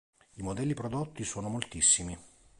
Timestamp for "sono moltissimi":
1.23-2.17